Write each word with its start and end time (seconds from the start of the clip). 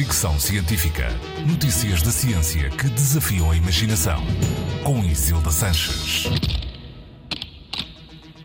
Fricção 0.00 0.40
Científica. 0.40 1.08
Notícias 1.46 2.00
da 2.00 2.10
ciência 2.10 2.70
que 2.70 2.88
desafiam 2.88 3.50
a 3.50 3.54
imaginação. 3.54 4.18
Com 4.82 5.04
Isilda 5.04 5.50
Sanches. 5.50 6.24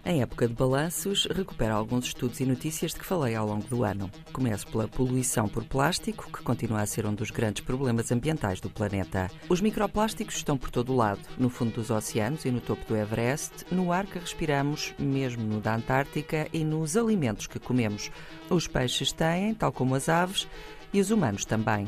Em 0.03 0.21
época 0.21 0.49
de 0.49 0.53
balanços, 0.53 1.25
recupero 1.33 1.73
alguns 1.73 2.07
estudos 2.07 2.41
e 2.41 2.45
notícias 2.45 2.91
de 2.91 2.99
que 2.99 3.05
falei 3.05 3.35
ao 3.35 3.47
longo 3.47 3.65
do 3.67 3.85
ano. 3.85 4.11
Começo 4.33 4.67
pela 4.67 4.85
poluição 4.85 5.47
por 5.47 5.63
plástico, 5.63 6.29
que 6.29 6.43
continua 6.43 6.81
a 6.81 6.85
ser 6.85 7.05
um 7.05 7.13
dos 7.13 7.31
grandes 7.31 7.63
problemas 7.63 8.11
ambientais 8.11 8.59
do 8.59 8.69
planeta. 8.69 9.31
Os 9.47 9.61
microplásticos 9.61 10.35
estão 10.35 10.57
por 10.57 10.69
todo 10.69 10.91
o 10.91 10.95
lado, 10.97 11.21
no 11.37 11.49
fundo 11.49 11.71
dos 11.71 11.89
oceanos 11.89 12.43
e 12.43 12.51
no 12.51 12.59
topo 12.59 12.85
do 12.85 12.97
Everest, 12.97 13.65
no 13.71 13.93
ar 13.93 14.05
que 14.05 14.19
respiramos, 14.19 14.93
mesmo 14.99 15.43
no 15.43 15.61
da 15.61 15.73
Antártica 15.73 16.49
e 16.51 16.65
nos 16.65 16.97
alimentos 16.97 17.47
que 17.47 17.59
comemos. 17.59 18.11
Os 18.49 18.67
peixes 18.67 19.13
têm, 19.13 19.55
tal 19.55 19.71
como 19.71 19.95
as 19.95 20.09
aves, 20.09 20.47
e 20.95 21.01
os 21.01 21.11
humanos 21.11 21.43
também. 21.43 21.87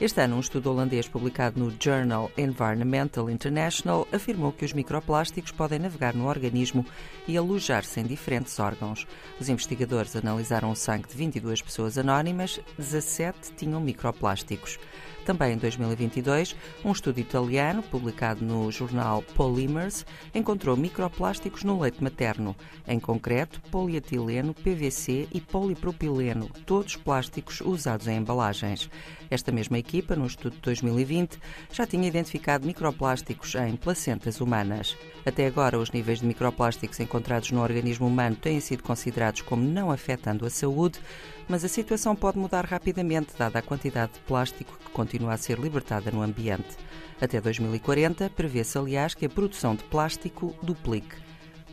Este 0.00 0.20
ano, 0.20 0.36
um 0.36 0.40
estudo 0.40 0.70
holandês 0.70 1.08
publicado 1.08 1.58
no 1.58 1.74
Journal 1.80 2.30
Environmental 2.38 3.28
International 3.28 4.06
afirmou 4.12 4.52
que 4.52 4.64
os 4.64 4.72
microplásticos 4.72 5.50
podem 5.50 5.80
navegar 5.80 6.14
no 6.14 6.28
organismo 6.28 6.86
e 7.26 7.36
alojar-se 7.36 7.98
em 7.98 8.04
diferentes 8.04 8.60
órgãos. 8.60 9.08
Os 9.40 9.48
investigadores 9.48 10.14
analisaram 10.14 10.70
o 10.70 10.76
sangue 10.76 11.08
de 11.08 11.16
22 11.16 11.62
pessoas 11.62 11.98
anónimas, 11.98 12.60
17 12.78 13.54
tinham 13.56 13.80
microplásticos. 13.80 14.78
Também 15.24 15.54
em 15.54 15.56
2022, 15.56 16.54
um 16.84 16.92
estudo 16.92 17.18
italiano, 17.18 17.82
publicado 17.82 18.44
no 18.44 18.70
jornal 18.70 19.22
Polymers, 19.34 20.04
encontrou 20.34 20.76
microplásticos 20.76 21.64
no 21.64 21.80
leite 21.80 22.02
materno, 22.02 22.54
em 22.86 23.00
concreto 23.00 23.60
polietileno, 23.70 24.52
PVC 24.52 25.26
e 25.32 25.40
polipropileno, 25.40 26.50
todos 26.66 26.96
plásticos 26.96 27.62
usados 27.62 28.06
em 28.06 28.18
embalagens. 28.18 28.90
Esta 29.30 29.50
mesma 29.50 29.78
equipa, 29.78 30.14
no 30.14 30.26
estudo 30.26 30.56
de 30.56 30.60
2020, 30.60 31.38
já 31.72 31.86
tinha 31.86 32.06
identificado 32.06 32.66
microplásticos 32.66 33.54
em 33.54 33.76
placentas 33.76 34.40
humanas. 34.40 34.94
Até 35.24 35.46
agora, 35.46 35.78
os 35.78 35.90
níveis 35.90 36.20
de 36.20 36.26
microplásticos 36.26 37.00
encontrados 37.00 37.50
no 37.50 37.62
organismo 37.62 38.06
humano 38.06 38.36
têm 38.36 38.60
sido 38.60 38.82
considerados 38.82 39.40
como 39.40 39.64
não 39.64 39.90
afetando 39.90 40.44
a 40.44 40.50
saúde, 40.50 41.00
mas 41.48 41.64
a 41.64 41.68
situação 41.68 42.14
pode 42.14 42.38
mudar 42.38 42.64
rapidamente, 42.64 43.32
dada 43.38 43.58
a 43.58 43.62
quantidade 43.62 44.12
de 44.12 44.20
plástico 44.20 44.78
que 44.78 44.90
continua 45.14 45.34
a 45.34 45.36
ser 45.36 45.60
libertada 45.60 46.10
no 46.10 46.22
ambiente. 46.22 46.76
Até 47.20 47.40
2040, 47.40 48.28
prevê-se, 48.30 48.76
aliás, 48.76 49.14
que 49.14 49.24
a 49.24 49.28
produção 49.28 49.76
de 49.76 49.84
plástico 49.84 50.52
duplique. 50.60 51.14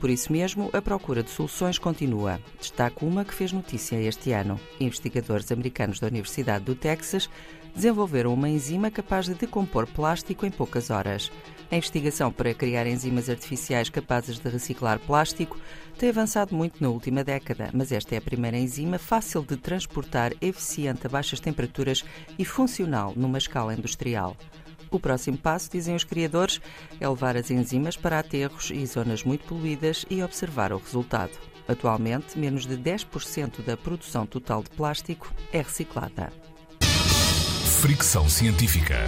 Por 0.02 0.10
isso 0.10 0.32
mesmo, 0.34 0.72
a 0.74 0.82
procura 0.82 1.22
de 1.22 1.30
soluções 1.30 1.78
continua. 1.78 2.42
Destaco 2.60 3.06
uma 3.06 3.24
que 3.24 3.36
fez 3.36 3.52
notícia 3.52 4.02
este 4.02 4.32
ano. 4.32 4.60
Investigadores 4.80 5.52
americanos 5.52 6.00
da 6.00 6.08
Universidade 6.08 6.66
do 6.66 6.74
Texas 6.74 7.30
desenvolveram 7.76 8.34
uma 8.34 8.50
enzima 8.50 8.90
capaz 8.90 9.28
de 9.28 9.36
decompor 9.36 9.86
plástico 9.86 10.44
em 10.44 10.50
poucas 10.50 10.90
horas. 10.90 11.32
A 11.72 11.76
investigação 11.76 12.32
para 12.32 12.52
criar 12.52 12.88
enzimas 12.88 13.30
artificiais 13.30 13.90
capazes 13.90 14.40
de 14.40 14.50
reciclar 14.50 15.00
plástico 15.00 15.60
tem 16.00 16.10
avançado 16.10 16.56
muito 16.56 16.82
na 16.82 16.90
última 16.90 17.24
década, 17.24 17.70
mas 17.72 17.92
esta 17.92 18.16
é 18.16 18.18
a 18.18 18.22
primeira 18.22 18.58
enzima 18.58 18.98
fácil 18.98 19.44
de 19.44 19.56
transportar, 19.56 20.34
eficiente 20.42 21.06
a 21.06 21.10
baixas 21.10 21.40
temperaturas 21.40 22.04
e 22.40 22.44
funcional 22.44 23.14
numa 23.16 23.38
escala 23.38 23.76
industrial. 23.76 24.36
O 24.92 25.00
próximo 25.00 25.38
passo, 25.38 25.72
dizem 25.72 25.96
os 25.96 26.04
criadores, 26.04 26.60
é 27.00 27.08
levar 27.08 27.38
as 27.38 27.50
enzimas 27.50 27.96
para 27.96 28.20
aterros 28.20 28.70
e 28.72 28.86
zonas 28.86 29.24
muito 29.24 29.46
poluídas 29.46 30.06
e 30.10 30.22
observar 30.22 30.74
o 30.74 30.78
resultado. 30.78 31.32
Atualmente, 31.68 32.38
menos 32.38 32.66
de 32.66 32.78
10% 32.78 33.64
da 33.64 33.78
produção 33.78 34.26
total 34.26 34.62
de 34.62 34.70
plástico 34.72 35.34
é 35.54 35.62
reciclada. 35.62 36.34
Fricção 37.80 38.28
Científica. 38.28 39.06